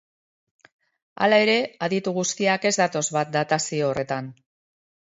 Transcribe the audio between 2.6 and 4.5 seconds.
ez datoz bat datazio horretan.